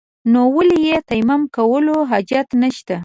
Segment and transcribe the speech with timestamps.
[0.31, 2.95] نو ولې يې تيمم کولو حاجت نشته.